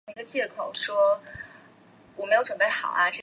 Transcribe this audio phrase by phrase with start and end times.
[0.01, 0.01] 日本关西地区的主要国
[2.27, 3.11] 内线机场。